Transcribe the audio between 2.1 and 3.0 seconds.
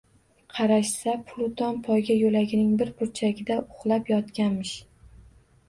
yoʻlagining bir